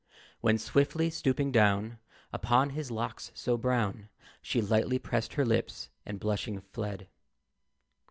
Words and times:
When 0.39 0.57
swiftly 0.57 1.11
stooping 1.11 1.51
down 1.51 1.99
Upon 2.33 2.71
his 2.71 2.89
locks 2.89 3.31
so 3.35 3.55
brown 3.55 4.09
She 4.41 4.59
lightly 4.59 4.97
pressed 4.97 5.33
her 5.35 5.45
lips, 5.45 5.91
and 6.07 6.19
blushing 6.19 6.59
fled. 6.59 7.07